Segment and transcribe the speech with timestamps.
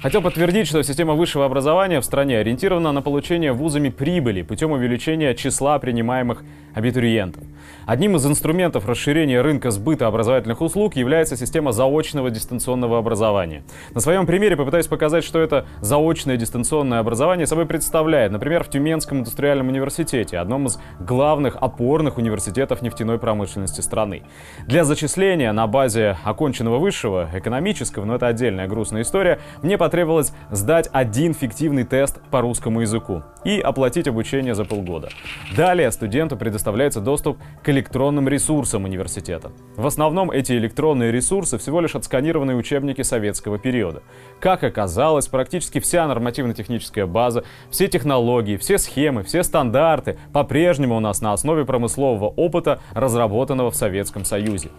[0.00, 5.34] Хотел подтвердить, что система высшего образования в стране ориентирована на получение вузами прибыли путем увеличения
[5.34, 7.42] числа принимаемых абитуриентов.
[7.86, 13.62] Одним из инструментов расширения рынка сбыта образовательных услуг является система заочного дистанционного образования.
[13.94, 18.32] На своем примере попытаюсь показать, что это заочное дистанционное образование собой представляет.
[18.32, 24.22] Например, в Тюменском индустриальном университете, одном из главных опорных университетов нефтяной промышленности страны.
[24.66, 30.88] Для зачисления на базе оконченного высшего, экономического, но это отдельная грустная история, мне потребовалось сдать
[30.92, 35.08] один фиктивный тест по русскому языку и оплатить обучение за полгода.
[35.56, 39.52] Далее студенту предоставляется доступ к электронным ресурсам университета.
[39.76, 44.02] В основном эти электронные ресурсы всего лишь отсканированные учебники советского периода.
[44.40, 51.20] Как оказалось, практически вся нормативно-техническая база, все технологии, все схемы, все стандарты по-прежнему у нас
[51.20, 54.70] на основе промыслового опыта, разработанного в Советском Союзе.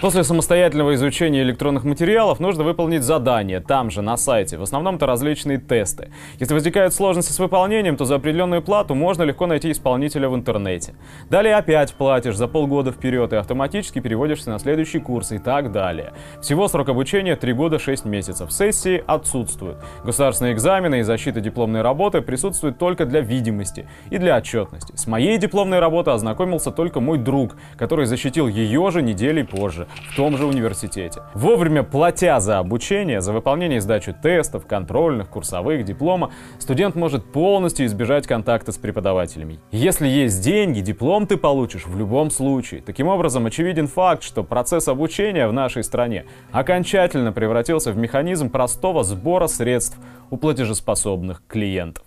[0.00, 4.58] После самостоятельного изучения электронных материалов нужно выполнить задание там же, на сайте.
[4.58, 6.10] В основном это различные тесты.
[6.38, 10.94] Если возникают сложности с выполнением, то за определенную плату можно легко найти исполнителя в интернете.
[11.30, 11.92] Далее опять
[12.22, 16.12] платишь за полгода вперед и автоматически переводишься на следующий курс и так далее.
[16.40, 18.52] Всего срок обучения 3 года 6 месяцев.
[18.52, 19.78] Сессии отсутствуют.
[20.04, 24.94] Государственные экзамены и защита дипломной работы присутствуют только для видимости и для отчетности.
[24.94, 30.14] С моей дипломной работой ознакомился только мой друг, который защитил ее же неделей позже, в
[30.14, 31.22] том же университете.
[31.34, 37.86] Вовремя платя за обучение, за выполнение и сдачу тестов, контрольных, курсовых, диплома, студент может полностью
[37.86, 39.58] избежать контакта с преподавателями.
[39.72, 42.82] Если есть деньги, диплом ты получишь в любом случае.
[42.82, 49.02] Таким образом, очевиден факт, что процесс обучения в нашей стране окончательно превратился в механизм простого
[49.02, 49.96] сбора средств
[50.30, 52.04] у платежеспособных клиентов.